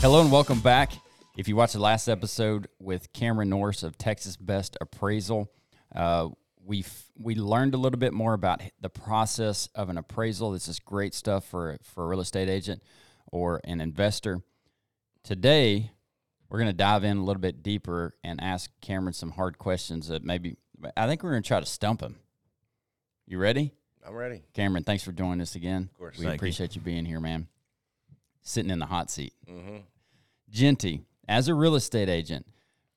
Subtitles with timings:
[0.00, 0.92] Hello and welcome back.
[1.36, 5.50] If you watched the last episode with Cameron Norris of Texas Best Appraisal,
[5.92, 6.28] uh,
[6.64, 6.84] we
[7.18, 10.52] we learned a little bit more about the process of an appraisal.
[10.52, 12.80] This is great stuff for for a real estate agent
[13.32, 14.40] or an investor.
[15.24, 15.90] Today,
[16.48, 20.06] we're going to dive in a little bit deeper and ask Cameron some hard questions
[20.08, 20.56] that maybe
[20.96, 22.16] I think we're going to try to stump him.
[23.26, 23.72] You ready?
[24.06, 24.42] I'm ready.
[24.54, 25.88] Cameron, thanks for joining us again.
[25.92, 26.18] Of course.
[26.18, 26.36] We Thank you.
[26.36, 26.80] appreciate you.
[26.82, 27.48] being here, man.
[28.42, 29.34] Sitting in the hot seat.
[29.50, 29.76] Mm-hmm.
[30.50, 32.46] Genty, as a real estate agent,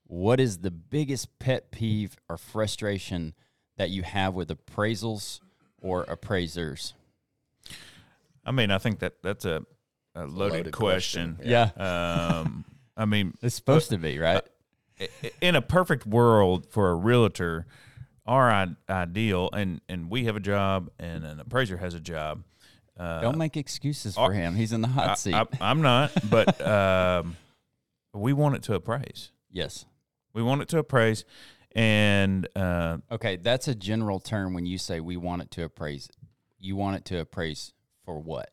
[0.08, 3.34] what is the biggest pet peeve or frustration
[3.78, 5.40] that you have with appraisals
[5.82, 6.94] or appraisers?
[8.46, 9.64] I mean, I think that that's a,
[10.16, 11.36] a loaded, loaded question.
[11.36, 11.70] question, Yeah.
[12.44, 12.66] Um,
[12.98, 14.42] I mean, It's supposed to be, right?
[15.00, 17.66] i- i- in a perfect world for a realtor,
[18.26, 22.44] our I- ideal, and and we have a job, and an appraiser has a job.
[23.02, 24.56] Uh, Don't make excuses for him.
[24.56, 25.34] He's in the hot I, seat.
[25.34, 27.36] I, am not, but um,
[28.14, 29.32] we want it to appraise.
[29.52, 29.86] yes.
[30.34, 31.26] We want it to appraise,
[31.76, 36.10] and uh, Okay, that's a general term when you say we want it to appraise.
[36.58, 37.74] You want it to appraise
[38.06, 38.50] for what?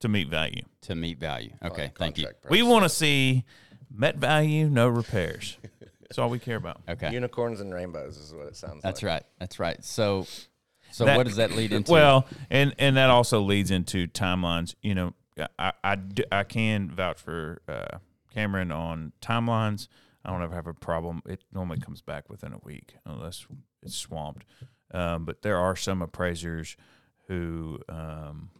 [0.00, 0.62] to meet value.
[0.82, 1.50] To meet value.
[1.62, 2.28] Okay, thank you.
[2.48, 3.44] We want to see
[3.90, 5.58] met value, no repairs.
[6.00, 6.80] That's all we care about.
[6.88, 7.12] Okay.
[7.12, 8.82] Unicorns and rainbows is what it sounds like.
[8.82, 9.12] That's like.
[9.12, 9.22] right.
[9.38, 9.84] That's right.
[9.84, 10.26] So
[10.98, 11.92] so That- what does that lead into?
[11.92, 14.74] Well, and and that also leads into timelines.
[14.82, 15.14] You know,
[15.58, 17.98] I I, do- I can vouch for uh,
[18.34, 19.88] Cameron on timelines.
[20.24, 21.22] I don't ever have a problem.
[21.26, 23.46] It normally comes back within a week unless
[23.82, 24.44] it's swamped.
[24.92, 26.76] Um, but there are some appraisers
[27.28, 28.50] who, um,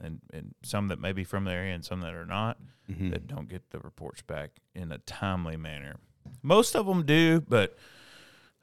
[0.00, 2.58] and and some that may be from the area and some that are not
[2.90, 3.10] Mhm.
[3.10, 5.96] that don't get the reports back in a timely manner.
[6.42, 7.76] Most of them do, but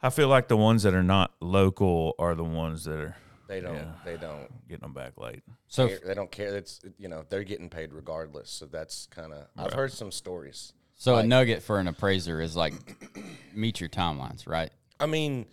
[0.06, 3.16] I feel like the ones that are not local are the ones that are
[3.48, 3.76] They don't.
[3.76, 3.92] Yeah.
[4.04, 4.68] They don't.
[4.68, 5.42] getting them back late.
[5.68, 6.56] so care, they don't care.
[6.56, 8.50] It's you know they're getting paid regardless.
[8.50, 9.48] So that's kind of.
[9.58, 10.74] I've heard some stories.
[10.96, 12.74] so a nugget for an appraiser is like
[13.54, 14.72] meet your timelines, right?
[15.00, 15.46] I mean,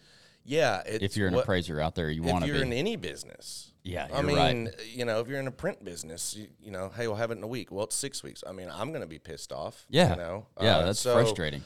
[0.44, 0.82] yeah.
[0.86, 2.70] It's If you're an what- appraiser out there, you want to If you're be.
[2.72, 3.70] in any business.
[3.84, 4.74] Yeah, I you're mean, right.
[4.94, 7.38] you know, if you're in a print business, you, you know, hey, we'll have it
[7.38, 7.72] in a week.
[7.72, 8.44] Well, it's six weeks.
[8.46, 9.86] I mean, I'm going to be pissed off.
[9.90, 10.10] yeah.
[10.10, 10.46] You know.
[10.60, 11.62] yeah, Uh, that's so, frustrating.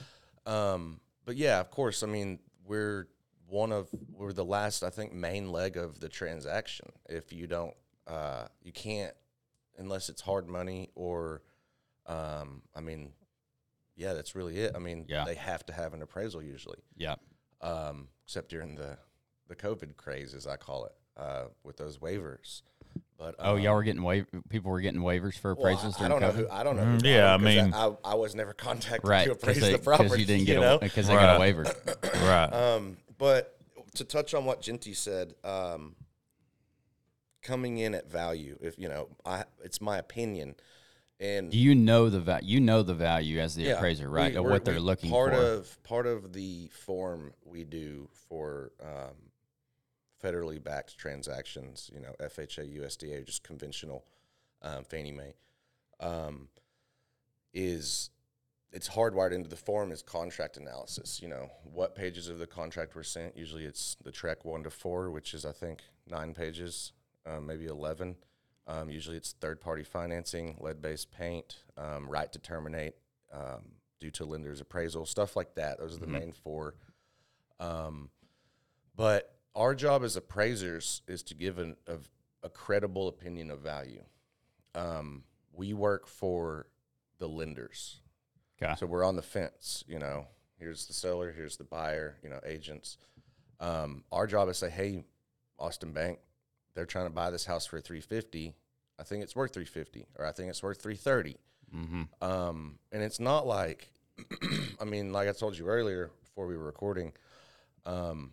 [0.47, 2.03] Um, but yeah, of course.
[2.03, 3.09] I mean, we're
[3.49, 6.89] one of we're the last, I think, main leg of the transaction.
[7.09, 7.75] If you don't,
[8.07, 9.15] uh, you can't
[9.79, 11.43] unless it's hard money or,
[12.07, 13.13] um, I mean,
[13.95, 14.73] yeah, that's really it.
[14.75, 15.25] I mean, Yeah.
[15.25, 17.17] they have to have an appraisal usually, Yeah.
[17.61, 18.99] um, except during the
[19.49, 22.63] the COVID craze, as I call it, uh, with those waivers.
[23.17, 26.07] But Oh, um, y'all were getting wa- people were getting waivers for well, appraisals I,
[26.07, 26.35] I during don't know COVID?
[26.37, 26.85] who I don't know.
[26.85, 29.71] Who Mm, got yeah, I mean- I, I was never contacted right, to appraise they,
[29.73, 30.09] the property.
[30.09, 30.77] because you didn't get know?
[30.77, 31.65] a because they got a waiver.
[32.23, 32.49] Right.
[32.53, 33.57] Um, but
[33.95, 35.95] to touch on what Genty said, um,
[37.43, 40.55] coming in at value, if you know, I it's my opinion,
[41.21, 42.55] and you know the value?
[42.55, 44.33] You know the value as the yeah, appraiser, right?
[44.33, 45.41] we- of what they're we- looking part for.
[45.41, 49.15] of part of the form we do for um,
[50.23, 54.05] federally backed transactions, you know, FHA, USDA, just conventional
[54.63, 55.35] um, Fannie Mae,
[56.01, 56.49] um,
[57.55, 58.11] is
[58.77, 61.23] it's hardwired into the form is contract analysis.
[61.23, 63.35] You know, what pages of the contract were sent.
[63.35, 66.93] Usually, it's the TREC one to four, which is I think nine pages,
[67.25, 68.17] um, maybe eleven.
[68.67, 72.97] Um, usually, it's third party financing, lead based paint, um, right to terminate
[73.33, 73.63] um,
[73.99, 75.79] due to lender's appraisal, stuff like that.
[75.79, 76.75] Those are the main four.
[77.59, 78.11] Um,
[78.95, 81.97] but our job as appraisers is to give an, a,
[82.43, 84.05] a credible opinion of value.
[84.75, 86.67] Um, we work for
[87.19, 88.01] the lenders.
[88.63, 88.75] Okay.
[88.79, 90.27] So we're on the fence, you know.
[90.59, 92.97] Here's the seller, here's the buyer, you know, agents.
[93.61, 95.05] Um, our job is to say, hey,
[95.59, 96.19] Austin Bank,
[96.75, 98.55] they're trying to buy this house for 350.
[98.99, 101.37] I think it's worth 350, or I think it's worth 330.
[101.75, 102.03] mm-hmm.
[102.23, 103.91] Um, and it's not like,
[104.81, 107.13] I mean, like I told you earlier before we were recording,
[107.85, 108.33] um,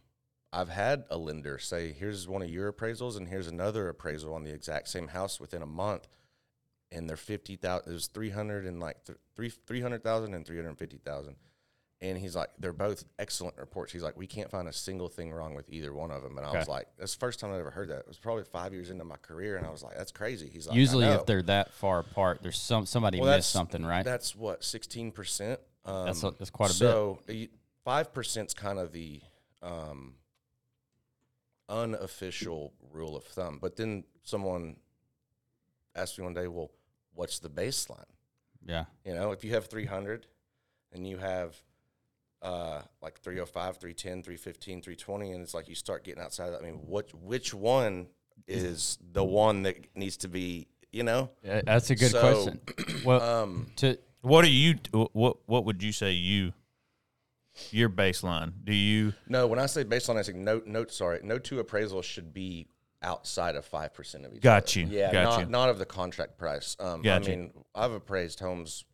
[0.53, 4.44] I've had a lender say, here's one of your appraisals, and here's another appraisal on
[4.44, 6.08] the exact same house within a month.
[6.93, 11.35] And they're 50,000, it was 300 and like th- three, 300,000 and 350,000.
[12.01, 13.93] And he's like, they're both excellent reports.
[13.93, 16.37] He's like, we can't find a single thing wrong with either one of them.
[16.37, 17.99] And I was like, that's the first time I ever heard that.
[17.99, 19.55] It was probably five years into my career.
[19.55, 20.49] And I was like, that's crazy.
[20.51, 24.03] He's like, Usually, if they're that far apart, there's some somebody Well, missed something, right?
[24.03, 25.61] That's what sixteen percent.
[25.85, 26.79] Um, That's a- that's quite a bit.
[26.79, 27.19] so
[27.85, 29.22] five percent's kind of the
[29.61, 30.16] um,
[31.69, 33.59] unofficial rule of thumb.
[33.61, 34.75] But then someone
[35.96, 36.72] asked me one day, "Well,
[37.13, 38.05] what's the baseline?"
[38.65, 38.85] yeah.
[39.05, 40.27] You know, if you have three hundred
[40.91, 41.55] and you have
[42.41, 46.61] uh, like 305, 310, 315, 320, and it's like you start getting outside of that.
[46.61, 48.07] I mean, what which one
[48.47, 51.29] is the one that needs to be, you know?
[51.49, 52.59] Uh, That's a good So, question.
[53.05, 54.75] Well, Um, to What do you?
[54.91, 56.53] What What would you say you?
[57.71, 58.51] Your baseline?
[58.63, 59.13] Do you?
[59.27, 60.61] No, when I say baseline, I say no.
[60.65, 62.67] No, sorry, no two appraisals should be
[63.03, 64.41] outside of five percent of each.
[64.41, 64.79] Got other.
[64.79, 65.46] you, Yeah, got not you.
[65.47, 66.76] not of the contract price.
[66.79, 67.38] Um, Got I you.
[67.38, 68.85] mean, I've appraised homes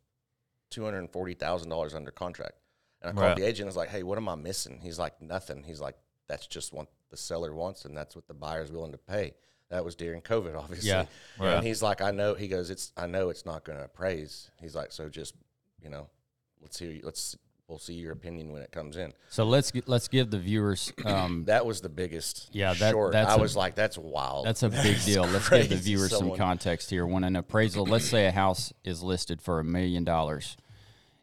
[0.70, 2.54] two hundred and forty thousand dollars under contract,
[3.02, 3.36] and I called Right.
[3.36, 3.60] the agent.
[3.60, 5.96] and was like, "Hey, what am I missing?" He's like, "Nothing." He's like,
[6.28, 9.34] "That's just what the seller wants, and that's what the buyer's willing to pay."
[9.70, 10.88] That was during COVID, obviously.
[10.90, 11.06] Yeah,
[11.38, 11.54] right.
[11.56, 14.50] And he's like, "I know." He goes, "It's I know it's not going to appraise."
[14.60, 15.34] He's like, "So just
[15.82, 16.08] you know,
[16.60, 16.90] let's hear.
[16.90, 17.36] you, Let's
[17.70, 20.92] we'll see your opinion when it comes in." So let's let's give the viewers.
[21.06, 22.50] Um, That was the biggest.
[22.52, 23.12] Yeah, that- short.
[23.12, 24.46] that's I a- was like, that's wild.
[24.46, 25.22] That's a big deal.
[25.24, 27.06] Let's give the viewers some context here.
[27.06, 30.56] When an appraisal, let's say a house is listed for a million dollars,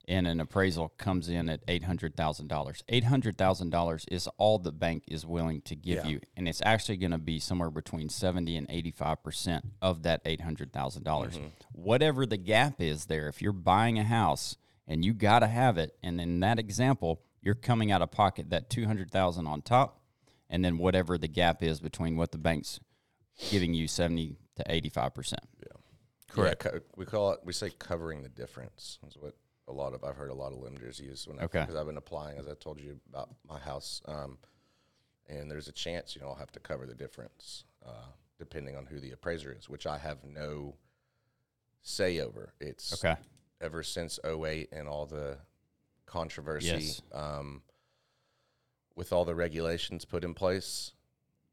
[0.07, 2.83] and an appraisal comes in at eight hundred thousand dollars.
[2.89, 6.07] Eight hundred thousand dollars is all the bank is willing to give Yeah.
[6.07, 10.21] you, and it's actually going to be somewhere between seventy and eighty-five percent of that
[10.25, 11.35] eight hundred thousand dollars.
[11.37, 11.47] Mm-hmm.
[11.73, 14.57] Whatever the gap is there, if you're buying a house
[14.87, 18.49] and you got to have it, and in that example, you're coming out of pocket
[18.49, 20.01] that two hundred thousand on top,
[20.49, 22.79] and then whatever the gap is between what the bank's
[23.51, 25.77] giving you 70 to 85 percent Yeah.
[26.29, 26.59] Correct.
[26.59, 27.39] co- we call it.
[27.43, 28.97] We say covering the difference.
[29.07, 29.35] Is what
[29.67, 31.59] a lot of I've heard a lot of lenders use when Okay.
[31.61, 34.01] because I've been applying as I told you about my house.
[34.07, 34.37] Um,
[35.29, 38.07] and there's a chance you know I'll have to cover the difference uh,
[38.39, 40.75] depending on who the appraiser is, which I have no
[41.83, 42.53] say over.
[42.59, 43.19] It's okay
[43.61, 45.37] ever since 08 and all the
[46.05, 47.01] controversy Yes.
[47.11, 47.61] um,
[48.95, 50.93] with all the regulations put in place,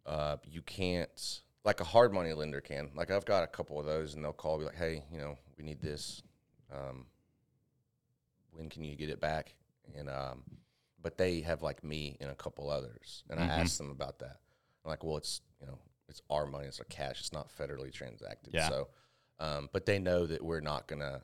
[0.06, 2.90] uh, you can't like a hard money lender can.
[2.94, 5.38] Like I've got a couple of those, and they'll call me like, "Hey, you know,
[5.56, 6.22] we need this.
[6.72, 7.06] Um,
[8.52, 9.54] when can you get it back?"
[9.94, 10.42] And um,
[11.02, 13.44] but they have like me and a couple others, and Mhm.
[13.44, 14.40] I asked them about that.
[14.84, 15.78] I'm like, "Well, it's you know,
[16.08, 16.66] it's our money.
[16.66, 17.20] It's our cash.
[17.20, 18.68] It's not federally transacted." Yeah.
[18.68, 18.88] So,
[19.38, 21.22] um, but they know that we're not gonna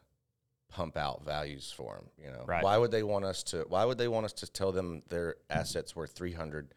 [0.70, 2.06] pump out values for them.
[2.18, 2.62] You know, Right.
[2.62, 3.64] why would they want us to?
[3.68, 6.74] Why would they want us to tell them their assets worth three hundred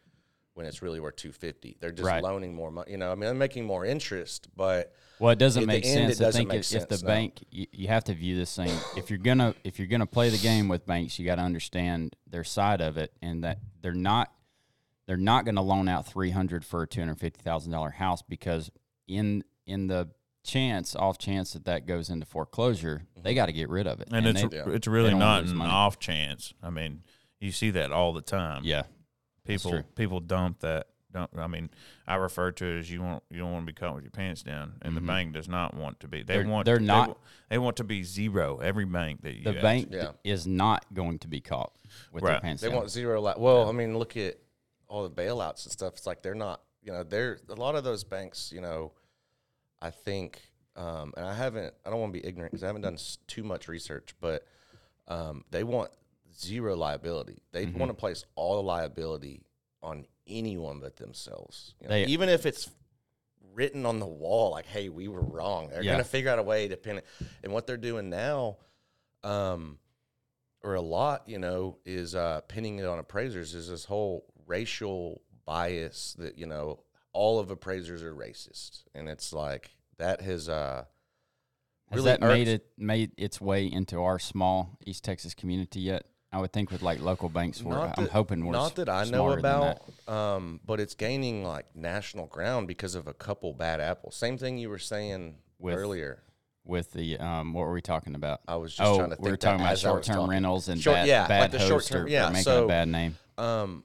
[0.54, 1.76] when it's really worth two fifty?
[1.80, 2.22] They're just Right.
[2.22, 2.90] loaning more money.
[2.92, 6.20] You know, I mean, they're making more interest, but well it doesn't make end, sense
[6.20, 7.06] it i doesn't think make if, if the no.
[7.06, 10.28] bank you, you have to view this thing if you're gonna if you're gonna play
[10.28, 13.94] the game with banks you got to understand their side of it and that they're
[13.94, 14.32] not
[15.06, 18.70] they're not going to loan out 300 for a $250000 house because
[19.06, 20.08] in in the
[20.44, 24.08] chance off chance that that goes into foreclosure they got to get rid of it
[24.12, 25.70] And, it's they, it's really don't wanna not lose an money.
[25.72, 26.52] off chance.
[26.62, 27.02] I mean,
[27.40, 28.62] you see that all the time.
[28.64, 28.82] yeah
[29.46, 29.82] people true.
[29.96, 30.86] people dump that.
[31.12, 31.70] Don't I mean?
[32.08, 34.10] I refer to it as you want you don't want to be caught with your
[34.10, 36.24] pants down, and the bank does not want to be.
[36.24, 36.42] They Mm-hmm.
[36.42, 37.14] They're- want they're they not- wa-
[37.50, 38.58] They, want to be zero.
[38.58, 39.62] Every bank that you the ask.
[39.62, 40.10] bank Yeah.
[40.24, 41.72] is not going to be caught
[42.10, 42.78] with their pants they down.
[42.78, 43.20] want zero.
[43.20, 44.38] La- well, I mean, look at
[44.88, 45.92] all the bailouts and stuff.
[45.96, 46.60] It's like they're not.
[46.82, 48.50] You know, they're a lot of those banks.
[48.52, 48.92] You know,
[49.84, 50.40] I think,
[50.76, 51.74] um, and I haven't.
[51.84, 54.46] I don't want to be ignorant because I haven't done s- too much research, but
[55.08, 55.90] um, they want
[56.34, 57.42] zero liability.
[57.52, 57.78] They Mm-hmm.
[57.78, 59.42] want to place all the liability
[59.82, 61.74] on anyone but themselves.
[61.82, 62.70] You know, They- even if it's
[63.52, 65.92] written on the wall, like, "Hey, we were wrong." They're Yeah.
[65.92, 67.04] gonna figure out a way to pin it.
[67.42, 68.56] And what they're doing now,
[69.22, 69.78] um,
[70.62, 73.54] or a lot, you know, is uh, pinning it on appraisers.
[73.54, 76.80] Is this whole racial bias that you know
[77.14, 80.84] all of appraisers are racist, and it's like that has uh,
[81.90, 86.04] Has really that made it made its way into our small East Texas community yet?
[86.32, 89.08] I would think with like local banks, I'm that- hoping we're not that I know
[89.30, 89.82] smarter than that.
[90.06, 94.16] about, um, but it's gaining like national ground because of a couple bad apples.
[94.16, 96.24] Same thing you were saying With- earlier.
[96.64, 98.40] with the um, what were we talking about?
[98.48, 100.16] I was just oh, trying to think we were talking about as I was short
[100.18, 102.68] term rentals and Short- bad, yeah, bad like the or- or yeah, making so- a
[102.68, 103.16] bad name.
[103.38, 103.84] Um,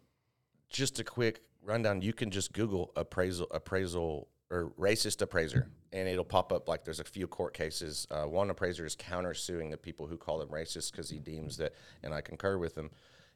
[0.69, 2.01] just a quick rundown.
[2.01, 6.99] You can just Google appraisal, appraisal or racist appraiser, and it'll pop up like there's
[6.99, 8.07] a few court cases.
[8.09, 11.73] Uh, one appraiser is countersuing the people who call him racist because he deems that,
[12.03, 12.89] and I concur with him,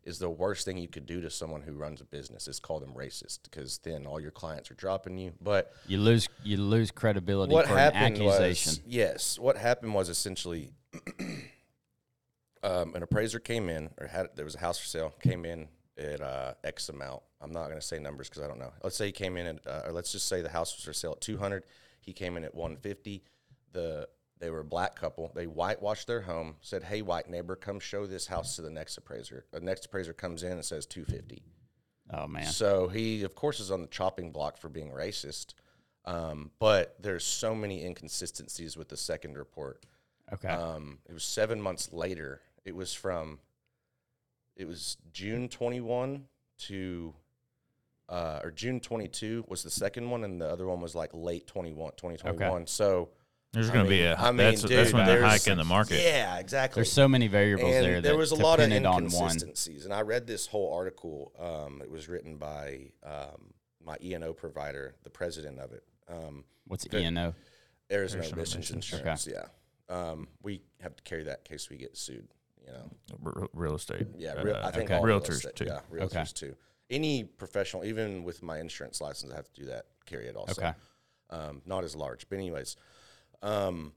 [0.04, 2.80] is the worst thing you could do to someone who runs a business is call
[2.80, 5.32] them racist because then all your clients are dropping you.
[5.40, 8.72] But You lose you lose credibility what for an happened accusation.
[8.72, 10.74] was yes, what happened was essentially
[12.64, 15.68] um, an appraiser came in or had there was a house for sale came in
[15.98, 17.22] at uh, X amount.
[17.42, 18.74] I'm not going to say numbers because I don't know.
[18.84, 20.94] Let's say he came in at uh, or let's just say the house was for
[20.94, 21.66] sale at 200.
[22.02, 23.24] He came in at 150.
[23.74, 24.08] The
[24.40, 25.32] they were a black couple.
[25.34, 26.56] They whitewashed their home.
[26.62, 30.14] Said, "Hey, white neighbor, come show this house to the next appraiser." The next appraiser
[30.14, 31.44] comes in and says 250.
[32.12, 35.54] oh man, So he, of course, is on the chopping block for being racist.
[36.06, 39.86] Um, but there's so many inconsistencies with the second report.
[40.34, 42.42] okay, Um, it was seven months later.
[42.66, 43.40] It was from,
[44.56, 46.26] it was June 21
[46.60, 47.14] to,
[48.10, 51.48] uh, or June 22 was the second one, and the other one was like late
[51.48, 52.68] 21, 2021.
[52.68, 53.10] So
[53.52, 55.64] There's going to be mean- a I mean, that's that's when the hike in the
[55.64, 56.02] market.
[56.02, 56.80] Yeah, exactly.
[56.80, 57.96] There's so many variables and there.
[57.96, 59.04] That there was a lot of pin it on one.
[59.06, 59.86] inconsistencies.
[59.86, 61.32] And I read this whole article.
[61.40, 66.86] Um, it was written by um, my E&O provider, the president of it, um, What's
[66.86, 67.04] Good.
[67.04, 67.34] ENO?
[67.92, 69.28] Arizona Arizona Omissions Omissions, Insurance.
[69.28, 69.46] Yeah,
[69.94, 72.28] um, we have to carry that in case we get sued.
[72.66, 72.92] You know,
[73.26, 74.08] R- real estate.
[74.18, 74.96] yeah, uh, real, I think okay.
[74.98, 75.66] all real Realtors, estate- too.
[75.66, 76.24] Yeah, realtors Okay.
[76.34, 76.56] too.
[76.90, 79.86] Any professional, even with my insurance license, I have to do that.
[80.06, 80.62] Carry it also.
[80.62, 80.74] Okay.
[81.30, 82.76] Um, not as large, but anyways.
[83.42, 83.94] Um,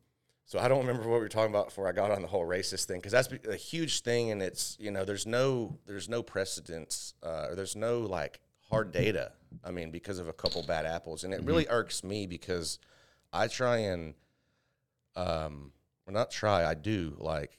[0.46, 2.46] so I don't remember what we were talking about before I got on the whole
[2.46, 6.22] racist thing because that's a huge thing, and it's you know there's no there's no
[6.22, 9.32] precedence uh, or there's no like hard data.
[9.64, 12.78] I mean, because of a couple bad apples, and it really irks me because
[13.32, 14.14] I try and
[15.16, 15.72] um,
[16.06, 17.58] well, not try, I do like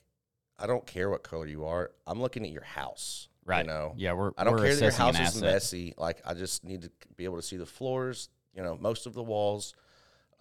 [0.59, 1.91] I don't care what color you are.
[2.05, 3.61] I'm looking at your house, Right.
[3.61, 5.93] You know, Yeah, we're I don't we're care that your house is messy.
[5.97, 9.13] Like I just need to be able to see the floors, you know, most of
[9.13, 9.73] the walls.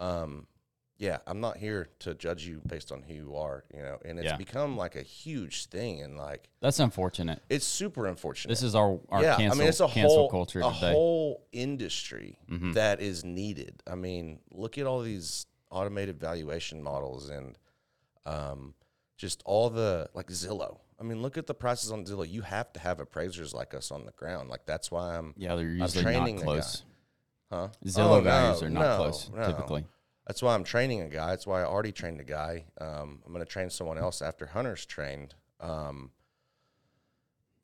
[0.00, 0.46] Um,
[0.98, 4.18] yeah, I'm not here to judge you based on who you are, you know, and
[4.18, 4.36] it's Yeah.
[4.36, 7.42] become like a huge thing, and like That's unfortunate.
[7.50, 8.48] it's super unfortunate.
[8.50, 10.92] This is our our yeah, cancel I mean, it's a cancel whole culture a today.
[10.92, 12.72] whole industry Mhm.
[12.74, 13.82] that is needed.
[13.86, 17.56] I mean, look at all these automated valuation models and
[18.24, 18.74] um,
[19.16, 20.78] just all the like Zillow.
[20.98, 22.28] I mean, look at the prices on Zillow.
[22.28, 24.48] You have to have appraisers like us on the ground.
[24.48, 26.82] Like that's why I'm yeah, they're usually not close.
[27.50, 27.68] Huh?
[27.84, 29.46] Zillow Oh, values no, are not no, close no.
[29.46, 29.84] typically.
[30.26, 31.28] That's why I'm training a guy.
[31.30, 32.64] That's why I already trained a guy.
[32.80, 35.34] Um, I'm going to train someone else after Hunter's trained.
[35.60, 36.10] Um,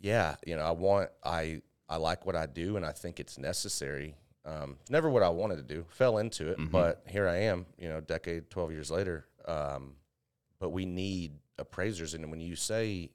[0.00, 3.38] yeah, you know, I want I I like what I do, and I think it's
[3.38, 4.16] necessary.
[4.44, 5.84] Um, never what I wanted to do.
[5.88, 6.70] Fell into it, Mhm.
[6.70, 7.66] but here I am.
[7.78, 9.26] You know, decade, twelve years later.
[9.44, 9.96] Um,
[10.58, 13.10] but we need appraisers, and when you say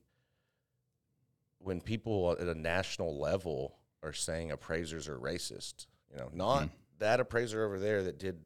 [1.59, 6.71] when people at a national level are saying appraisers are racist, you know, not Mm.
[6.99, 8.43] that appraiser over there that did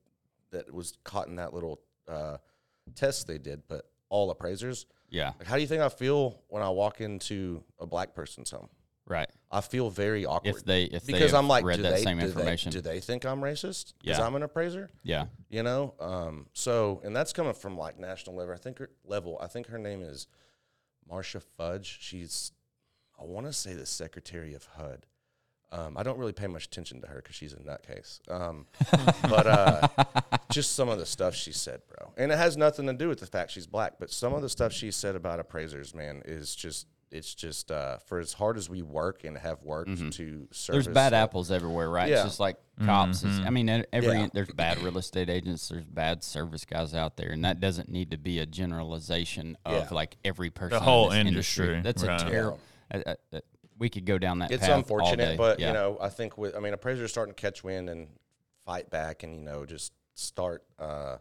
[0.51, 2.38] that was caught in that little uh,
[2.95, 4.86] test they did, but all appraisers.
[5.10, 8.51] Yeah, Like, how do you think I feel when I walk into a black person's
[8.51, 8.69] home?
[9.12, 9.30] Right.
[9.51, 12.03] I feel very awkward If they if because have I'm like, read do that they,
[12.03, 14.25] same do information, They, do they think I'm racist because Yeah.
[14.25, 14.89] I'm an appraiser?
[15.03, 18.53] yeah, You know, um, so and that's coming from like national level.
[18.53, 19.38] I think her level.
[19.41, 20.27] I think her name is
[21.10, 21.98] Marcia Fudge.
[22.00, 22.53] She's,
[23.20, 25.06] I want to say the secretary of HUD.
[25.74, 28.20] Um, I don't really pay much attention to her because she's a nutcase.
[28.30, 28.65] Um,
[29.24, 29.88] but uh,
[30.51, 33.20] just some of the stuff she said, bro, and it has nothing to do with
[33.20, 33.94] the fact she's black.
[34.00, 36.88] But some of the stuff she said about appraisers, man, is just.
[37.12, 40.58] It's just uh, for as hard as we work and have worked to service.
[40.63, 40.72] Mm-hmm.
[40.72, 42.08] there's bad uh, apples everywhere, right?
[42.10, 42.15] Yeah.
[42.15, 43.24] It's just like cops.
[43.24, 44.27] Is, I mean, every Yeah.
[44.34, 48.12] there's bad real estate agents, there's bad service guys out there, and that doesn't need
[48.12, 49.88] to be a generalization of Yeah.
[49.91, 50.77] like every person.
[50.77, 52.22] in whole this industry, That's right.
[52.22, 52.60] a terrible.
[52.89, 53.41] I- I- I-
[53.77, 54.51] we could go down that.
[54.51, 55.36] it's path all unfortunate, day.
[55.38, 55.68] but Yeah.
[55.68, 58.08] you know, I think with I mean, appraisers are starting to catch wind and
[58.63, 61.18] fight back, and you know, just start uh,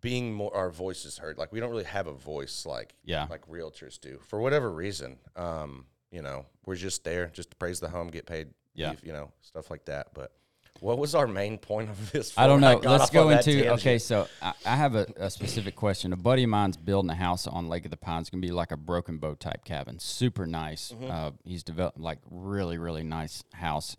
[0.00, 1.38] being more our voices heard.
[1.38, 3.26] Like we don't really have a voice like Yeah.
[3.30, 5.18] like realtors do for whatever reason.
[5.36, 8.90] Um, you know, we're just there just to praise the home, get paid, Yeah.
[8.90, 10.14] leave, you know, stuff like that.
[10.14, 10.32] But
[10.80, 12.32] what was our main point of this?
[12.38, 12.78] I don't know.
[12.78, 13.68] got Let's go into tangent.
[13.80, 13.98] okay.
[13.98, 16.12] So I, I have a, a specific question.
[16.12, 18.22] A buddy of mine's building a house on Lake of the Pines.
[18.28, 19.98] It's Going to be like a broken bow type cabin.
[19.98, 20.92] Super nice.
[20.92, 21.10] Mm-hmm.
[21.10, 23.96] Uh, he's developed like really really nice house.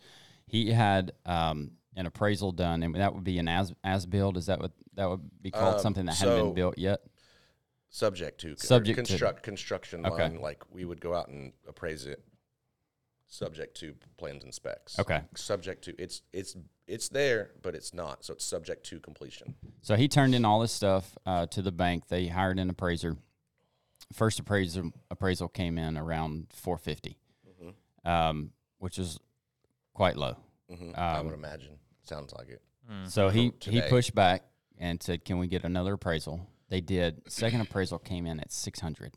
[0.47, 4.37] He had um, an appraisal done, and that would be an as as build.
[4.37, 5.75] Is that what that would be called?
[5.75, 7.01] Um, Something that hadn't so- been built yet.
[7.89, 10.23] subject to Subject to- construction Okay.
[10.29, 10.35] loan.
[10.41, 12.23] Like we would go out and appraise it,
[13.27, 14.97] subject to plans and specs.
[14.97, 15.21] Okay.
[15.35, 16.55] Subject to it's it's
[16.87, 18.23] it's there, but it's not.
[18.23, 19.55] So it's subject to completion.
[19.81, 22.07] So he turned in all this stuff uh, to the bank.
[22.07, 23.17] They hired an appraiser.
[24.13, 26.79] First appraisal appraisal came in around four
[28.05, 29.19] um, which is
[29.93, 30.37] quite low.
[30.69, 31.77] hmm I Um, would imagine.
[32.09, 32.61] Sounds like it.
[33.07, 33.87] So he he today.
[33.89, 34.43] pushed back
[34.77, 37.21] and said, "Can we get another appraisal?" They did.
[37.27, 39.13] Second appraisal came in at six hundred.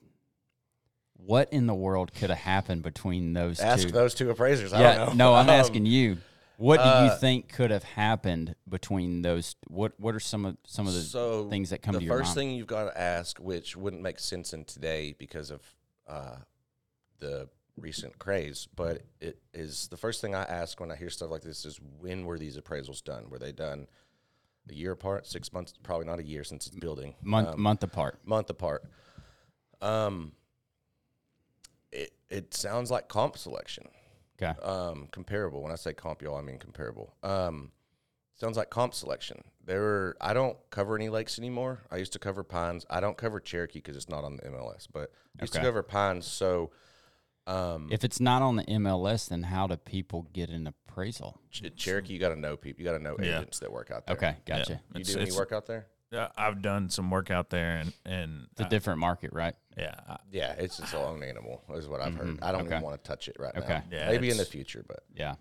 [1.16, 3.92] What in the world could have happened between those Ask two?
[3.92, 4.72] those two appraisers.
[4.72, 5.30] I yeah, don't know.
[5.32, 6.18] no, I'm Um, asking you.
[6.58, 9.56] What do you uh, think could have happened between those?
[9.68, 12.18] What What are some of some of the so things that come the to your
[12.18, 12.34] first mind?
[12.36, 15.62] thing you've got to ask, which wouldn't make sense in today because of
[16.06, 16.36] uh,
[17.20, 21.30] the recent craze, but it is the first thing I ask when I hear stuff
[21.30, 23.30] like this is when were these appraisals done?
[23.30, 23.86] Were they done
[24.70, 25.74] a year apart, six months?
[25.82, 27.14] Probably not a year since it's building.
[27.22, 28.18] month Um, month apart.
[28.24, 28.84] month apart.
[29.80, 30.32] Um,
[31.90, 33.88] it it sounds like comp selection.
[34.40, 34.58] Okay.
[34.60, 35.62] Um, comparable.
[35.62, 37.14] When I say comp, y'all, I mean comparable.
[37.22, 37.70] Um,
[38.34, 39.42] sounds like comp selection.
[39.64, 40.16] There were.
[40.20, 41.80] I don't cover any lakes anymore.
[41.90, 42.84] I used to cover Pines.
[42.90, 45.62] I don't cover Cherokee because it's not on the MLS, but I used Okay.
[45.62, 46.26] to cover Pines.
[46.26, 46.70] So
[47.46, 51.40] Um, If it's not on the MLS, then how do people get an appraisal?
[51.50, 52.82] Ch- Cherokee, you got to know people.
[52.82, 53.38] You got to know Yeah.
[53.38, 54.16] agents that work out there.
[54.16, 54.72] Okay, gotcha.
[54.74, 54.78] Yeah.
[54.94, 55.86] You It's- do any it's- work out there?
[56.12, 59.56] Uh, I've done some work out there, and and It's a I- different market, right?
[59.78, 62.38] yeah, I- Yeah, it's its own animal, is what I've heard.
[62.42, 62.70] I don't Okay.
[62.76, 63.66] even want to touch it right Okay.
[63.78, 63.84] now.
[63.90, 65.36] Yeah, Maybe in the it's- future, but Yeah.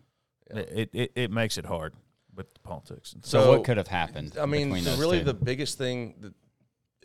[0.49, 1.93] it, it it makes it hard
[2.33, 3.11] with the politics.
[3.11, 4.37] And So, So, what could have happened?
[4.39, 5.25] I mean, between the, those really two?
[5.25, 6.33] the biggest thing that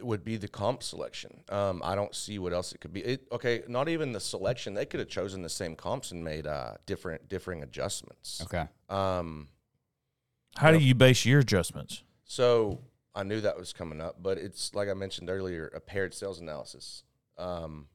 [0.00, 1.42] would be the comp selection.
[1.48, 3.00] Um, I don't see what else it could be.
[3.00, 4.74] It, okay, not even the selection.
[4.74, 8.42] They could have chosen the same comps and made uh, different differing adjustments.
[8.44, 8.66] okay.
[8.88, 9.48] Um,
[10.56, 12.02] How do you base your adjustments?
[12.24, 12.80] So
[13.14, 16.40] I knew that was coming up, but it's like I mentioned earlier, a paired sales
[16.40, 17.02] analysis.
[17.38, 17.86] Um,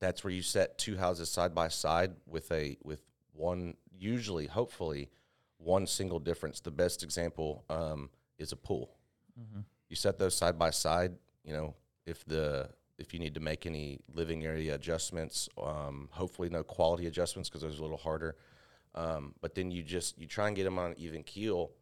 [0.00, 3.02] that's where you set two houses side by side with a with
[3.32, 5.10] one, usually, hopefully,
[5.58, 6.60] one single difference.
[6.60, 8.96] The best example um, is a pool.
[9.88, 11.14] You set those side by side.
[11.44, 11.74] You know,
[12.06, 17.06] if the if you need to make any living area adjustments, um, hopefully no quality
[17.06, 18.36] adjustments because those are a little harder.
[18.94, 21.72] Um, but then you just you try and get them on even keel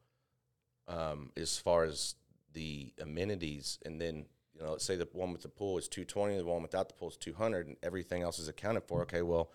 [0.86, 2.14] um, as far as
[2.52, 6.04] the amenities, and then you know, let's say the one with the pool is two
[6.04, 9.02] twenty, the one without the pool is two hundred, and everything else is accounted for.
[9.02, 9.50] Okay, well,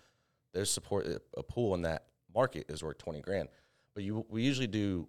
[0.52, 1.06] there's support
[1.36, 3.48] a pool in that market is worth twenty grand,
[3.94, 5.08] but you we usually do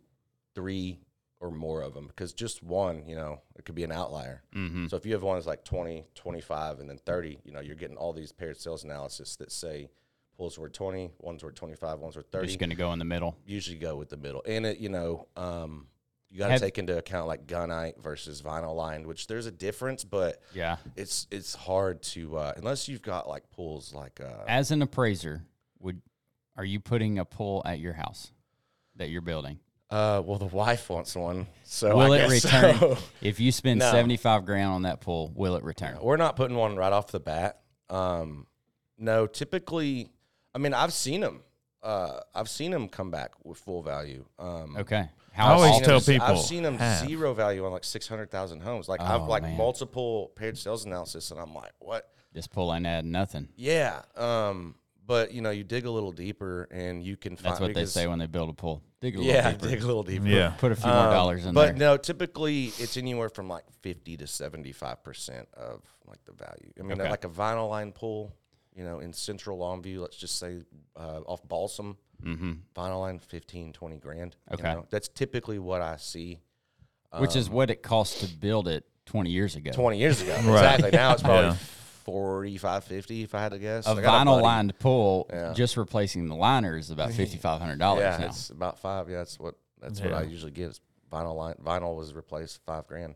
[0.54, 1.00] three
[1.42, 4.42] or more of them because just one, you know, it could be an outlier.
[4.56, 4.88] Mm-hmm.
[4.88, 7.75] So if you have one that's like 20, 25, and then 30, you know, you're
[7.75, 9.89] getting all these paired sales analysis that say
[10.38, 13.06] pools were 20, one's worth 25, one's worth 30 Just going to go in the
[13.06, 13.36] middle.
[13.46, 14.44] usually go with the middle.
[14.48, 15.88] And it, you know, um,
[16.30, 20.04] you got to take into account like gunite versus vinyl lined, which there's a difference,
[20.04, 20.77] but Yeah.
[20.96, 25.46] it's it's hard to uh, unless you've got like pools like uh, As an appraiser,
[25.80, 26.01] would
[26.58, 28.32] are you putting a pool at your house
[28.96, 29.60] that you're building?
[29.92, 32.77] Uh well the wife wants one, so will I it guess return?
[32.80, 32.98] so.
[33.22, 33.92] If you spend No.
[33.92, 35.98] 75 grand on that pool, will it return?
[36.01, 37.60] We're not putting one right off the bat.
[37.89, 38.48] Um,
[38.98, 40.10] no, typically,
[40.54, 41.42] I mean I've seen them.
[41.84, 44.25] Uh, I've seen them come back with full value.
[44.39, 45.08] Um, Okay.
[45.38, 47.06] I How always seen tell 'em- people I've seen them have.
[47.08, 48.88] zero value on like six hundred thousand homes.
[48.89, 49.58] Like I've Oh, like man.
[49.58, 52.10] multiple paired sales analysis, and I'm like, what?
[52.34, 53.48] this pool ain't adding nothing.
[53.56, 54.02] Yeah.
[54.17, 57.52] Um, but you know, you dig a little deeper, and you can find.
[57.54, 58.82] That's what they say when they build a pool.
[59.02, 59.44] Dig a little deeper.
[59.48, 59.68] Yeah, deeper.
[59.70, 60.28] dig a little deeper.
[60.28, 61.54] Yeah, Put a few more Um, dollars in there.
[61.54, 61.89] but there.
[61.89, 66.72] no, typically it's anywhere from like fifty to seventy-five percent of like the value.
[66.80, 67.10] I mean, Okay.
[67.10, 68.34] like a vinyl line pool,
[68.76, 70.62] you know, in Central Longview, let's just say
[70.96, 72.54] uh, off Balsam, mm-hmm.
[72.76, 74.36] vinyl line 15, 20 grand.
[74.52, 74.74] you Okay.
[74.74, 74.86] know.
[74.89, 76.39] that's typically what I see.
[77.18, 79.72] Which is Um, what it cost to build it 20 years ago.
[79.72, 80.34] 20 years ago.
[80.38, 80.91] Exactly.
[80.91, 81.56] Now it's probably Yeah.
[82.06, 83.86] 45, 50 if I had to guess.
[83.88, 85.54] a I got vinyl buddy- lined pool, Yeah.
[85.54, 88.26] just replacing the liner is about $5,500 Yeah, now.
[88.28, 89.10] it's about five.
[89.10, 90.70] Yeah, that's what that's what I usually get.
[90.70, 90.80] Is
[91.12, 93.15] vinyl line vinyl was replaced five grand.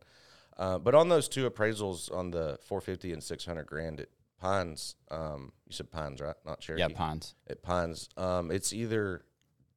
[0.58, 4.10] Uh, but on those two appraisals on the 450 and 600 grand at
[4.42, 6.36] Pines, um, you said Pines, right?
[6.46, 6.82] Not Cherokee.
[6.82, 7.36] Yeah, pines.
[7.50, 9.24] At Pines, um, it's either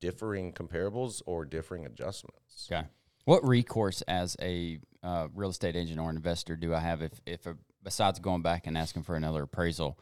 [0.00, 2.68] differing comparables or differing adjustments.
[2.70, 2.86] Okay.
[3.24, 7.46] What recourse as a uh, real estate agent or investor do I have if, if
[7.46, 9.98] a, besides going back and asking for another appraisal,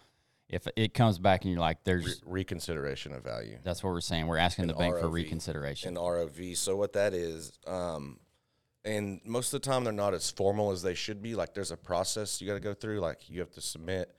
[0.48, 3.58] if it comes back and you're like, Re- there's, reconsideration of value.
[3.62, 5.96] that's what we're saying, we're asking the An bank for reconsideration.
[5.96, 6.56] an ROV.
[6.56, 8.18] So what that is, um,
[8.84, 11.34] and most of the time they're not as formal as they should be.
[11.34, 13.00] Like there's a process you got to go through.
[13.00, 14.10] Like you have to submit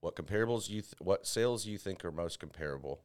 [0.00, 3.00] what comparables you, th- what sales you think are most comparable,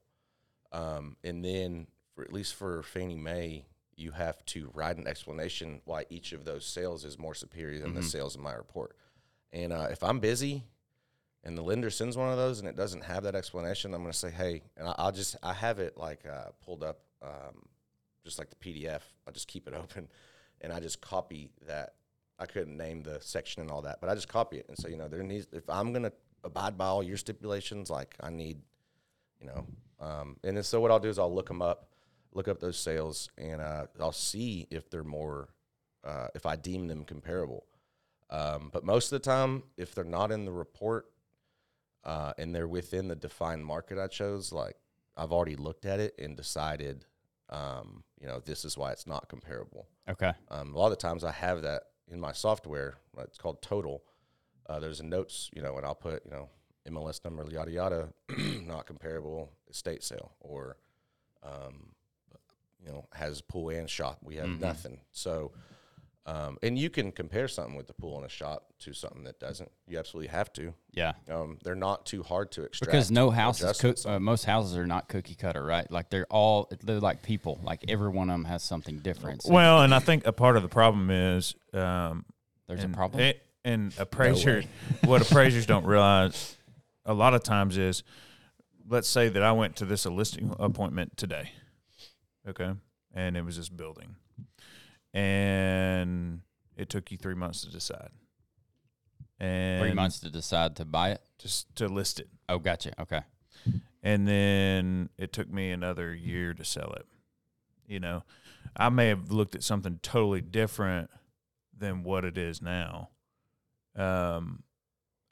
[0.71, 3.65] um, and then for at least for Fannie Mae,
[3.95, 7.93] you have to write an explanation why each of those sales is more superior than
[7.95, 8.95] the sales in my report.
[9.53, 10.63] And uh, if I'm busy,
[11.43, 14.11] and the lender sends one of those and it doesn't have that explanation, I'm going
[14.11, 17.65] to say, hey, and I- I'll just I have it like uh, pulled up, um,
[18.25, 19.01] just like the PDF.
[19.27, 20.07] I just keep it open,
[20.61, 21.93] and I just copy that.
[22.39, 24.91] I couldn't name the section and all that, but I just copy it and say,
[24.91, 28.29] you know, there needs if I'm going to abide by all your stipulations, like I
[28.29, 28.59] need,
[29.41, 29.65] you know,
[29.99, 31.89] um, and then so what I'll do is I'll look them up,
[32.33, 35.49] look up those sales, and uh, I'll see if they're more,
[36.03, 37.65] uh, if I deem them comparable.
[38.29, 41.05] Um, but most of the time, if they're not in the report
[42.03, 44.75] uh, and they're within the defined market I chose, like
[45.15, 47.05] I've already looked at it and decided,
[47.49, 49.87] um, you know, this is why it's not comparable.
[50.09, 50.31] Okay.
[50.49, 52.95] Um, a lot of the times I have that in my software.
[53.19, 54.03] It's called Total.
[54.69, 56.49] Uh, there's a notes, you know, and I'll put, you know,
[56.89, 60.77] MLS number, yada yada, not comparable, estate sale, or,
[61.43, 61.89] um,
[62.85, 64.19] you know, has pool and shop.
[64.21, 64.59] We have Mhm.
[64.59, 64.99] nothing.
[65.11, 65.51] So,
[66.27, 69.39] um, and you can compare something with the pool and a shop to something that
[69.39, 69.71] doesn't.
[69.87, 70.73] You absolutely have to.
[70.91, 71.13] Yeah.
[71.31, 72.91] Um, they're not too hard to extract.
[72.91, 75.89] Because no house is cook, uh, most houses are not cookie cutter, right?
[75.89, 77.61] Like they're all they're like people.
[77.63, 79.43] Like every one of them has something different.
[79.43, 82.25] So Well, and I think a part of the problem is um,
[82.67, 83.21] there's and, a problem.
[83.23, 84.65] And, and appraisers,
[85.05, 86.57] what appraisers don't realize
[87.05, 88.03] a lot of times is
[88.85, 91.51] let's say that I went to this a listing appointment today.
[92.45, 92.73] Okay.
[93.13, 94.17] And it was this building.
[95.17, 96.41] And
[96.75, 98.09] it took you three months to decide.
[99.39, 101.21] And Three months to decide to buy it.
[101.39, 102.27] just to list it.
[102.47, 102.93] Oh, gotcha.
[103.01, 103.21] Okay.
[104.03, 107.05] And then it took me another year to sell it.
[107.87, 108.23] You know,
[108.75, 111.09] I may have looked at something totally different
[111.77, 113.09] than what it is now.
[113.95, 114.63] Um,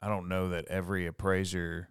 [0.02, 1.88] I don't know that every appraiser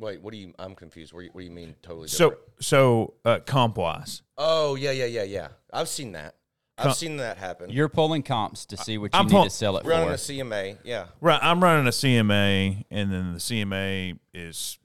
[0.00, 0.54] Wait, what do you?
[0.60, 1.12] I'm confused.
[1.12, 2.48] What do you, what do you mean totally So different?
[2.60, 5.48] so uh, comp wise, oh yeah, yeah, yeah, yeah.
[5.72, 6.36] I've seen that.
[6.78, 7.70] I've seen that happen.
[7.70, 10.08] You're pulling comps to see what you I'm need pull- to sell it We're running
[10.08, 10.14] for.
[10.14, 10.78] a CMA.
[10.84, 11.06] Yeah.
[11.20, 11.40] right?
[11.42, 14.78] I'm running a CMA, and then the CMA is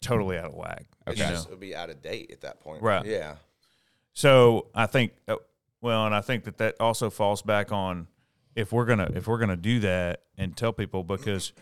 [0.00, 0.86] totally out of whack.
[1.06, 1.30] It's you know?
[1.30, 2.82] just, it would be out of date at that point.
[2.82, 3.04] Right.
[3.04, 3.34] Yeah.
[4.12, 5.36] So I think, uh,
[5.80, 8.06] well, and I think that that also falls back on
[8.54, 11.52] if we're gonna if we're gonna do that and tell people because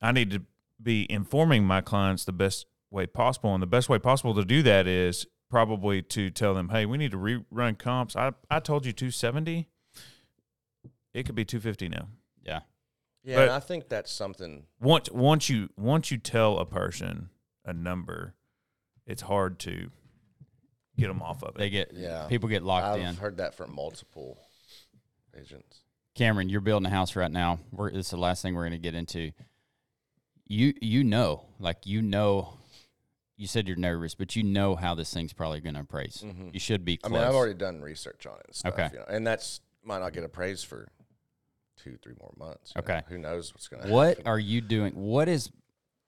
[0.00, 0.42] I need to
[0.82, 4.62] be informing my clients the best way possible, and the best way possible to do
[4.62, 8.16] that is probably to tell them, hey, we need to rerun comps.
[8.16, 9.68] I I told you 270.
[11.14, 12.08] It could be 250 now.
[12.42, 12.60] yeah.
[13.24, 13.36] Yeah.
[13.36, 14.64] But- and I think that's something.
[14.80, 17.30] Once once you once you tell a person
[17.64, 18.34] a number,
[19.06, 19.90] it's hard to
[20.96, 21.58] get them off of it.
[21.58, 22.26] They get Yeah.
[22.28, 23.06] people get locked in.
[23.06, 24.38] I've heard that from multiple
[25.36, 25.80] agents.
[26.14, 27.58] Cameron, you're building a house right now.
[27.72, 29.32] We're, this is the last thing we're going to get into.
[30.46, 32.58] You you know, like you know,
[33.36, 36.22] you said you're nervous, but you know how this thing's probably going to appraise.
[36.24, 36.48] Mm-hmm.
[36.52, 38.72] You should be I mean, I've already done research on it and stuff.
[38.74, 38.88] Okay.
[38.92, 40.88] You know, and that's might not get appraised for
[41.76, 42.72] two, three more months.
[42.74, 42.94] you know.
[42.94, 43.02] Okay.
[43.08, 43.94] Who knows what's going to happen.
[43.94, 44.26] what happen?
[44.26, 44.94] are you doing?
[44.94, 45.50] What is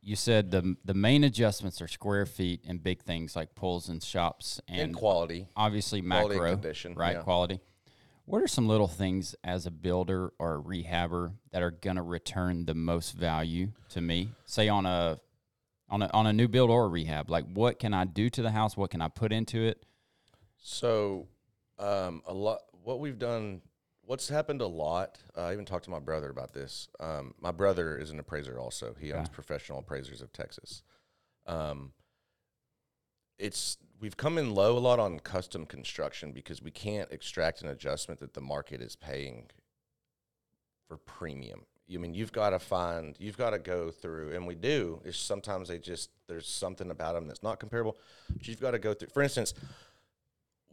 [0.00, 4.02] you said the the main adjustments are square feet and big things like pulls and
[4.02, 5.46] shops and in quality?
[5.56, 7.22] obviously quality macro condition, right yeah.
[7.22, 7.60] quality.
[8.24, 12.02] What are some little things as a builder or a rehabber that are going to
[12.02, 14.28] return the most value to me?
[14.44, 15.18] Say on a
[15.90, 17.30] on a on a new build or a rehab.
[17.30, 18.76] Like what can I do to the house?
[18.76, 19.84] What can I put into it?
[20.58, 21.28] So,
[21.78, 22.60] um, a lot.
[22.82, 23.62] What we've done,
[24.02, 25.18] what's happened a lot.
[25.36, 26.88] Uh, I even talked to my brother about this.
[27.00, 28.94] Um, my brother is an appraiser, also.
[28.98, 29.34] He owns Okay.
[29.34, 30.82] Professional Appraisers of Texas.
[31.46, 31.92] Um,
[33.38, 37.68] it's we've come in low a lot on custom construction because we can't extract an
[37.68, 39.46] adjustment that the market is paying
[40.88, 41.66] for premium.
[41.92, 45.00] I mean, you've got to find, you've got to go through, and we do.
[45.04, 47.96] Is sometimes they just there's something about them that's not comparable.
[48.36, 49.08] But you've got to go through.
[49.08, 49.54] For instance,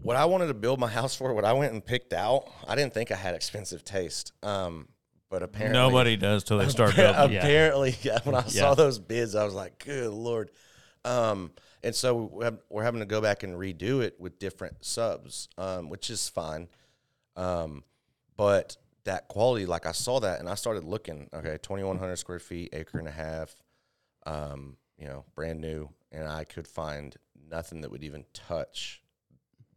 [0.01, 2.75] what I wanted to build my house for, what I went and picked out, I
[2.75, 4.33] didn't think I had expensive taste.
[4.43, 4.89] Um,
[5.29, 7.37] but apparently Nobody does till they start building.
[7.37, 8.61] Apparently, yeah, when I Yeah.
[8.61, 10.51] saw those bids, I was like, "Good lord!"
[11.03, 11.51] Um,
[11.83, 16.09] and so we're having to go back and redo it with different subs, um, which
[16.09, 16.67] is fine.
[17.35, 17.83] Um,
[18.37, 21.29] but that quality, like I saw that, and I started looking.
[21.33, 23.55] Okay, twenty one hundred square feet, acre and a half,
[24.25, 27.15] um, you know, brand new, and I could find
[27.49, 29.01] nothing that would even touch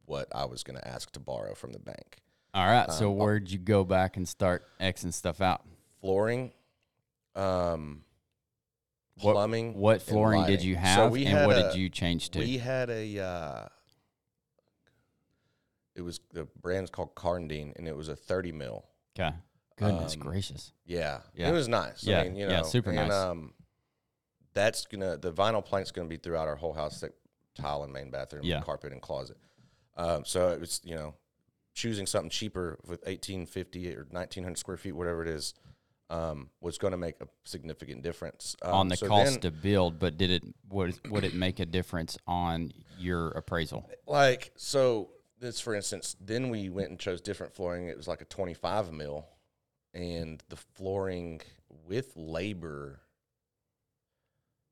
[0.06, 2.16] what I was going to ask to borrow from the bank.
[2.54, 2.90] All right.
[2.90, 5.62] so Um, where'd you go back and start Xing stuff out?
[6.00, 6.52] Flooring,
[7.36, 8.04] um,
[9.20, 9.74] What- plumbing.
[9.74, 12.38] What and flooring did you So have we and what a- did you change to?
[12.38, 13.18] We had a.
[13.18, 13.68] Uh,
[15.94, 18.86] it was the brand's called Karndean, and it was a thirty mil.
[19.18, 19.34] Okay.
[19.76, 20.72] Goodness um, gracious.
[20.84, 21.48] Yeah, Yeah.
[21.48, 22.02] it was nice.
[22.04, 23.12] Yeah, I mean, you know, yeah, super and, nice.
[23.12, 23.54] Um,
[24.54, 27.12] that's gonna the vinyl plank's gonna be throughout our whole house, like
[27.54, 28.60] tile and main bathroom, Yeah.
[28.62, 29.36] carpet and closet.
[29.96, 31.14] Um, so it was you know
[31.74, 35.54] choosing something cheaper with eighteen fifty or nineteen hundred square feet, whatever it is,
[36.10, 39.50] um, was going to make a significant difference um, on the so cost then- to
[39.52, 43.88] build, but did it would would it make a difference on your appraisal?
[44.06, 48.20] like so this for instance then we went and chose different flooring it was like
[48.20, 49.26] a 25 mil
[49.94, 51.40] and the flooring
[51.86, 53.00] with labor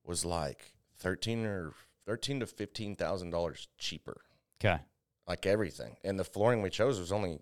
[0.04, 1.72] was like 13 or
[2.06, 4.20] 13 to 15 thousand dollars cheaper
[4.64, 4.78] Okay.
[5.26, 7.38] like everything and the flooring we chose was only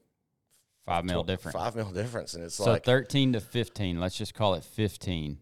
[0.86, 1.56] Five mil different.
[1.56, 5.38] five mil difference and it's so like 13 to 15, let's just call it 15.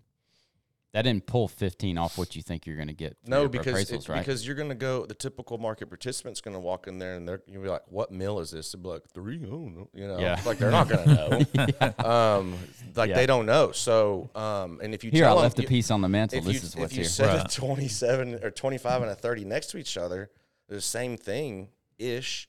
[0.92, 3.16] That didn't pull 15 off what you think you're going to get.
[3.26, 4.18] no your because it, right?
[4.18, 7.54] because you're gonna go the typical market participant's gonna walk in there and they're going
[7.54, 10.18] to be like what mill is this they'll be like three oh no you know
[10.18, 10.38] Yeah.
[10.44, 12.58] like they're not gonna know um
[12.94, 13.14] like Yeah.
[13.16, 15.68] they don't know so um and if you here, I tell 'em- left a you-
[15.68, 16.38] piece on the mantle.
[16.40, 17.08] if This you, is what's if you here.
[17.10, 17.46] set Right.
[17.46, 20.30] a 27 or 25 and a 30 next to each other
[20.68, 22.48] the same thing ish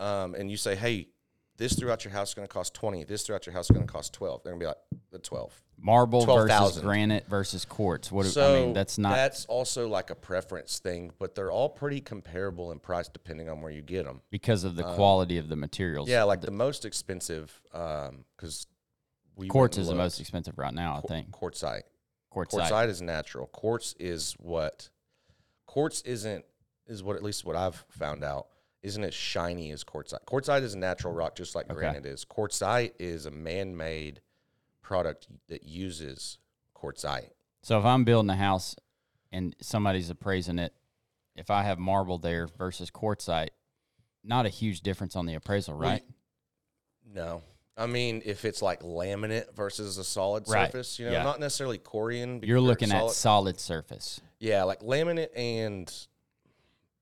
[0.00, 1.08] um and you say hey
[1.58, 3.86] this throughout your house is going to cost 20 this throughout your house is going
[3.86, 6.82] to cost 12 they're going to be like the 12 Marble versus 12,000.
[6.84, 8.10] granite versus quartz.
[8.10, 11.50] What do, so I mean, that's not that's also like a preference thing but they're
[11.52, 15.38] all pretty comparable in price depending on where you get them because of the quality
[15.38, 16.08] of the materials.
[16.08, 18.66] yeah like the most expensive um because
[19.36, 21.30] we quartz is the most expensive right now, I think.
[21.30, 21.82] quartzite
[22.34, 22.68] Quartzite.
[22.68, 24.88] quartzite is natural quartz is what
[25.66, 26.44] quartz isn't
[26.88, 28.48] is what at least what I've found out
[28.82, 30.24] isn't as shiny as quartzite.
[30.26, 31.74] Quartzite is a natural rock, just like Okay.
[31.74, 32.24] granite is.
[32.24, 34.20] Quartzite is a man-made
[34.82, 36.38] product that uses
[36.74, 37.30] quartzite.
[37.62, 38.76] So if I'm building a house
[39.32, 40.72] and somebody's appraising it,
[41.34, 43.50] if I have marble there versus quartzite,
[44.24, 46.02] not a huge difference on the appraisal, right?
[47.04, 47.42] No.
[47.76, 50.66] I mean, if it's like laminate versus a solid Right.
[50.66, 51.22] surface, you know, Yeah.
[51.22, 52.44] not necessarily Corian.
[52.44, 54.20] You're looking at solid- solid surface.
[54.40, 56.07] Yeah, like laminate and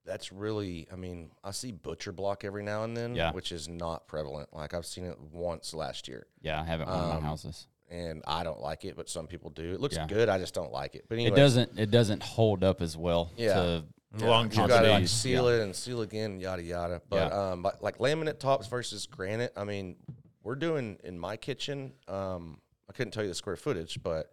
[0.06, 3.32] that's really I mean, I see butcher block every now and then, Yeah.
[3.32, 4.48] which is not prevalent.
[4.54, 6.26] Like I've seen it once last year.
[6.40, 7.66] Yeah, I have it on one of Um, my houses.
[7.88, 9.72] And I don't like it, but some people do.
[9.74, 10.06] It looks Yeah.
[10.08, 10.28] good.
[10.28, 11.04] I just don't like it.
[11.08, 13.54] But anyway, It doesn't it doesn't hold up as well Yeah.
[13.54, 13.84] to
[14.18, 14.26] Yeah.
[14.28, 15.06] Long you got to like continuity.
[15.08, 17.02] seal it and seal again, yada yada.
[17.08, 17.50] But Yeah.
[17.52, 19.52] um, but like laminate tops versus granite.
[19.56, 19.96] I mean,
[20.42, 21.92] we're doing in my kitchen.
[22.08, 24.32] Um, I couldn't tell you the square footage, but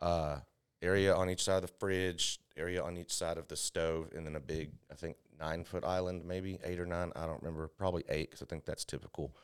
[0.00, 0.38] uh,
[0.82, 4.26] area on each side of the fridge, area on each side of the stove, and
[4.26, 7.12] then a big, I think nine foot island, maybe eight or nine.
[7.16, 7.68] I don't remember.
[7.68, 9.34] Probably eight because I think that's typical.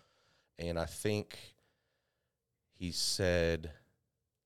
[0.59, 1.37] And I think
[2.73, 3.70] he said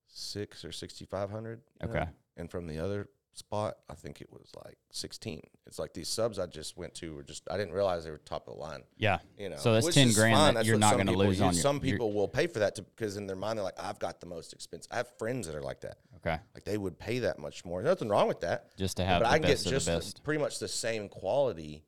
[0.07, 1.61] six or sixty five hundred.
[1.83, 2.07] Okay.
[2.37, 5.41] And from the other spot, I think it was like 16.
[5.67, 8.19] It's like these subs I just went to were just I didn't realize they were
[8.19, 8.83] top of the line.
[8.97, 9.19] yeah.
[9.39, 10.47] You know, So that's 10 grand fine.
[10.55, 12.75] that That's you're not gonna people lose on your- Some people will pay for that
[12.77, 14.91] to, because in their mind they're like, I've got the most expensive.
[14.93, 15.99] I have friends that are like that.
[16.17, 16.39] Okay.
[16.55, 17.83] Like they would pay that much more.
[17.83, 18.77] Nothing wrong with that.
[18.77, 21.85] Just to have but I get just the pretty much the same quality.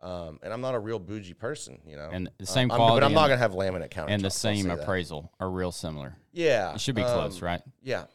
[0.00, 2.10] Um, and I'm not a real bougie person, you know.
[2.12, 4.10] And the Uh, same I'm- quality but I'm not gonna have laminate countertops.
[4.10, 4.80] and the same say that.
[4.80, 6.16] appraisal are real similar.
[6.32, 7.62] Yeah, It should be close, um, right?
[7.82, 8.06] Yeah,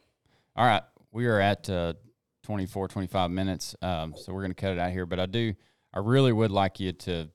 [0.57, 0.83] All right.
[1.11, 1.93] We are at uh,
[2.47, 3.75] 24, 25 minutes.
[3.81, 5.05] Um, so we're going to cut it out here.
[5.05, 5.53] But I do,
[5.93, 7.29] I really would like you to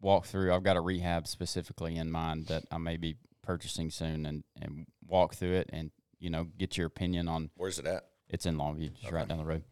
[0.00, 0.54] walk through.
[0.54, 4.86] I've got a rehab specifically in mind that I may be purchasing soon and, and
[5.06, 8.06] walk through it and, you know, get your opinion on where's it at?
[8.30, 9.62] it's in Longview, just right down the road.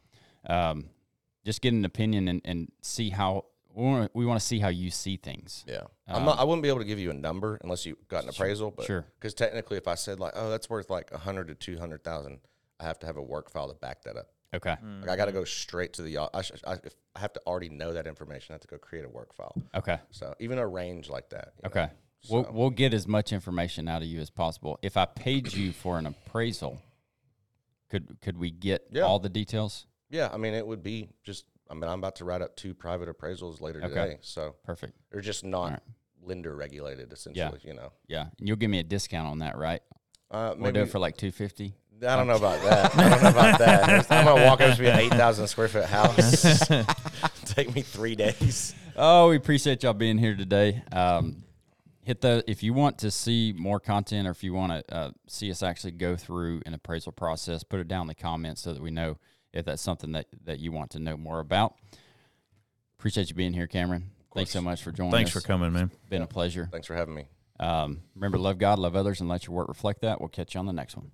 [0.46, 0.90] Um,
[1.46, 4.68] just get an opinion and, and see how we want we want to see how
[4.68, 5.64] you see things.
[5.66, 7.96] Yeah, I'm not, Um, I wouldn't be able to give you a number unless you
[8.08, 8.70] got an appraisal.
[8.70, 9.06] But sure.
[9.18, 12.04] because technically, if I said like, oh, that's worth like a hundred to two hundred
[12.04, 12.40] thousand,
[12.78, 14.26] I have to have a work file to back that up.
[14.54, 14.76] Okay.
[15.00, 16.18] Like I got to go straight to the.
[16.18, 18.52] au- I, sh- I, if I have to already know that information.
[18.52, 19.54] I have to go create a work file.
[19.74, 19.98] Okay.
[20.10, 21.52] So even a range like that.
[21.62, 21.66] know.
[21.68, 21.88] Okay.
[22.30, 24.78] We'll, we'll get as much information out of you as possible.
[24.82, 26.80] If I paid you for an appraisal,
[27.90, 29.02] could could we get Yeah.
[29.02, 29.86] all the details?
[30.10, 31.44] Yeah, I mean, it would be just.
[31.70, 33.88] I mean, I'm about to write up two private appraisals later Okay.
[33.88, 34.94] today, so Perfect.
[35.12, 35.80] they're just not right.
[36.22, 37.60] lender regulated, essentially.
[37.62, 37.68] Yeah.
[37.70, 39.82] You know, Yeah, and you'll give me a discount on that, right?
[40.30, 41.74] uh, We'll do it for like two fifty.
[42.06, 42.96] I don't know about that.
[42.96, 44.06] I don't know about that.
[44.10, 46.68] I'm gonna walk up to an eight thousand square foot house.
[47.44, 48.74] Take me three days.
[48.96, 50.82] Oh, we appreciate y'all being here today.
[50.92, 51.44] Um,
[52.02, 55.10] hit the if you want to see more content or if you want to uh,
[55.26, 58.72] see us actually go through an appraisal process, put it down in the comments so
[58.72, 59.18] that we know
[59.52, 61.74] if that's something that that you want to know more about.
[62.98, 64.10] Appreciate you being here, Cameron.
[64.34, 65.16] Thanks so much for joining us.
[65.16, 65.42] Thanks us.
[65.42, 65.90] for coming, man.
[66.10, 66.68] Been a pleasure.
[66.70, 67.28] Thanks for having me.
[67.60, 70.20] Um, remember, love God, love others, and let your work reflect that.
[70.20, 71.10] We'll catch you on the next one.